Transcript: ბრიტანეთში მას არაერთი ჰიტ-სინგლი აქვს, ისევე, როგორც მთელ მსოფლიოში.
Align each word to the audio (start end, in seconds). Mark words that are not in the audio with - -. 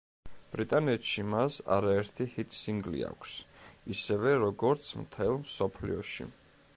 ბრიტანეთში 0.53 1.25
მას 1.33 1.57
არაერთი 1.75 2.27
ჰიტ-სინგლი 2.31 3.03
აქვს, 3.11 3.35
ისევე, 3.97 4.33
როგორც 4.47 4.89
მთელ 5.03 5.37
მსოფლიოში. 5.47 6.27